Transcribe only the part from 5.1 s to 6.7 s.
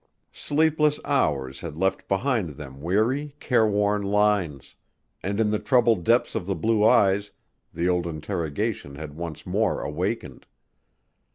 and in the troubled depths of the